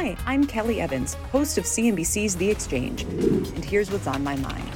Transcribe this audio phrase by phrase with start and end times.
[0.00, 4.70] Hi, I'm Kelly Evans, host of CNBC's The Exchange, and here's what's on my mind.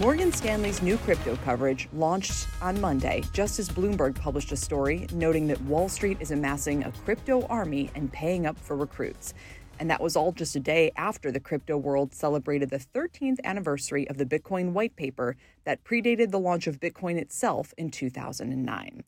[0.00, 5.46] Morgan Stanley's new crypto coverage launched on Monday, just as Bloomberg published a story noting
[5.46, 9.34] that Wall Street is amassing a crypto army and paying up for recruits.
[9.78, 14.08] And that was all just a day after the crypto world celebrated the 13th anniversary
[14.08, 19.04] of the Bitcoin white paper that predated the launch of Bitcoin itself in 2009.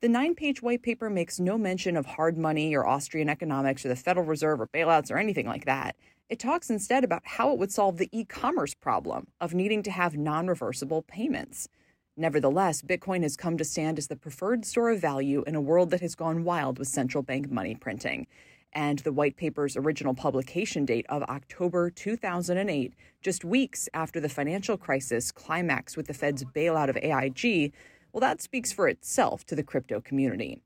[0.00, 3.88] The nine page white paper makes no mention of hard money or Austrian economics or
[3.88, 5.94] the Federal Reserve or bailouts or anything like that.
[6.30, 9.90] It talks instead about how it would solve the e commerce problem of needing to
[9.90, 11.68] have non reversible payments.
[12.16, 15.90] Nevertheless, Bitcoin has come to stand as the preferred store of value in a world
[15.90, 18.26] that has gone wild with central bank money printing.
[18.72, 24.78] And the white paper's original publication date of October 2008, just weeks after the financial
[24.78, 27.74] crisis climaxed with the Fed's bailout of AIG,
[28.12, 30.62] well, that speaks for itself to the crypto community.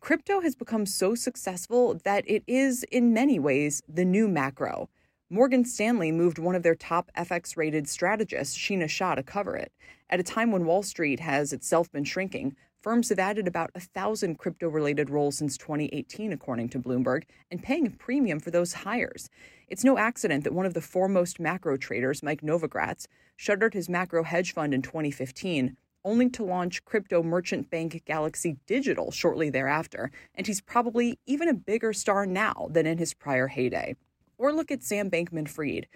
[0.00, 4.88] Crypto has become so successful that it is, in many ways, the new macro.
[5.30, 9.72] Morgan Stanley moved one of their top FX rated strategists, Sheena Shah, to cover it.
[10.10, 13.80] At a time when Wall Street has itself been shrinking, firms have added about a
[13.80, 18.72] thousand crypto related roles since 2018, according to Bloomberg, and paying a premium for those
[18.74, 19.30] hires.
[19.68, 23.06] It's no accident that one of the foremost macro traders, Mike Novogratz,
[23.36, 29.10] shuttered his macro hedge fund in 2015, only to launch crypto merchant bank Galaxy Digital
[29.10, 33.96] shortly thereafter, and he's probably even a bigger star now than in his prior heyday.
[34.38, 35.86] Or look at Sam Bankman Fried,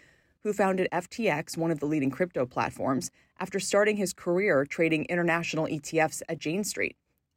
[0.43, 5.66] who founded FTX, one of the leading crypto platforms, after starting his career trading international
[5.66, 6.97] ETFs at Jane Street.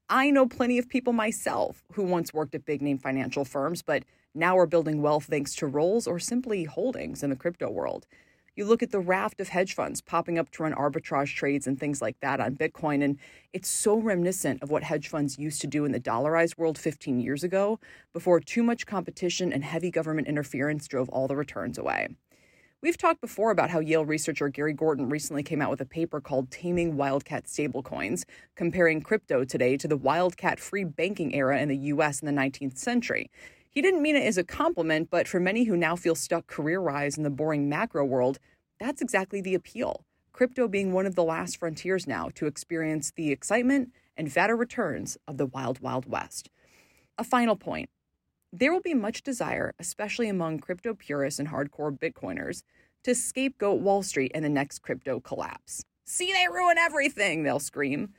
[0.09, 4.03] I know plenty of people myself who once worked at big name financial firms, but
[4.34, 8.06] now are building wealth thanks to roles or simply holdings in the crypto world.
[8.59, 11.80] You look at the raft of hedge funds popping up to run arbitrage trades and
[11.80, 13.18] things like that on Bitcoin, and
[13.53, 17.22] it's so reminiscent of what hedge funds used to do in the dollarized world 15
[17.22, 17.80] years ago
[18.12, 22.09] before too much competition and heavy government interference drove all the returns away.
[22.81, 26.20] We've talked before about how Yale researcher Gary Gorton recently came out with a paper
[26.20, 31.78] called Taming Wildcat Stablecoins, comparing crypto today to the wildcat free banking era in the
[31.78, 33.31] US in the 19th century.
[33.69, 36.81] He didn't mean it as a compliment, but for many who now feel stuck career
[36.81, 38.40] wise in the boring macro world,
[38.80, 40.06] that's exactly the appeal.
[40.34, 45.18] Crypto being one of the last frontiers now to experience the excitement and fatter returns
[45.28, 46.50] of the wild, wild west.
[47.18, 47.90] A final point
[48.52, 52.63] there will be much desire, especially among crypto purists and hardcore Bitcoiners,
[53.03, 55.85] to scapegoat Wall Street and the next crypto collapse.
[56.06, 58.13] See, they ruin everything, they'll scream.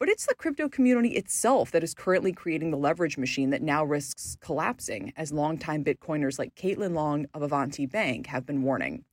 [0.00, 3.84] But it's the crypto community itself that is currently creating the leverage machine that now
[3.84, 9.04] risks collapsing, as longtime Bitcoiners like Caitlin Long of Avanti Bank have been warning.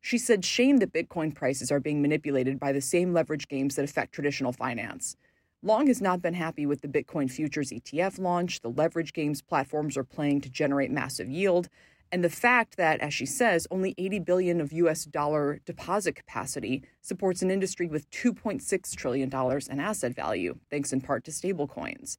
[0.00, 3.84] She said, shame that Bitcoin prices are being manipulated by the same leverage games that
[3.84, 5.14] affect traditional finance.
[5.62, 9.94] Long has not been happy with the Bitcoin futures ETF launch, the leverage games platforms
[9.98, 11.68] are playing to generate massive yield,
[12.10, 16.82] and the fact that, as she says, only 80 billion of US dollar deposit capacity
[17.02, 22.16] supports an industry with 2.6 trillion dollars in asset value, thanks in part to stablecoins.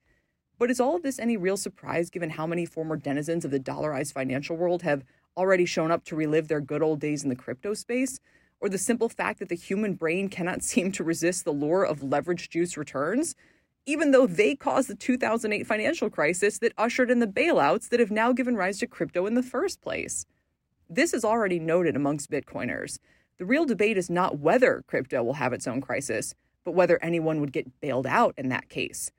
[0.60, 3.60] But is all of this any real surprise given how many former denizens of the
[3.60, 5.04] dollarized financial world have
[5.36, 8.20] already shown up to relive their good old days in the crypto space?
[8.62, 12.04] Or the simple fact that the human brain cannot seem to resist the lure of
[12.04, 13.36] leverage juice returns?
[13.90, 18.12] Even though they caused the 2008 financial crisis that ushered in the bailouts that have
[18.12, 20.28] now given rise to crypto in the first place.
[20.88, 23.00] This is already noted amongst Bitcoiners.
[23.40, 27.40] The real debate is not whether crypto will have its own crisis, but whether anyone
[27.40, 29.10] would get bailed out in that case.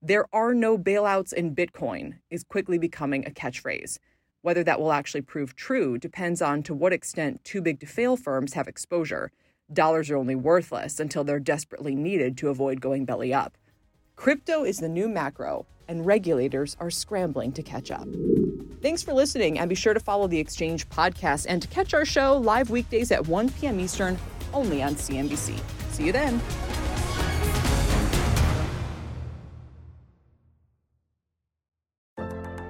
[0.00, 3.98] There are no bailouts in Bitcoin is quickly becoming a catchphrase.
[4.42, 8.16] Whether that will actually prove true depends on to what extent too big to fail
[8.16, 9.32] firms have exposure.
[9.72, 13.58] Dollars are only worthless until they're desperately needed to avoid going belly up.
[14.16, 18.06] Crypto is the new macro, and regulators are scrambling to catch up.
[18.80, 22.04] Thanks for listening, and be sure to follow the Exchange podcast and to catch our
[22.04, 23.80] show live weekdays at 1 p.m.
[23.80, 24.18] Eastern
[24.52, 25.58] only on CNBC.
[25.92, 26.40] See you then.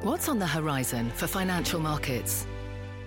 [0.03, 2.47] What's on the horizon for financial markets?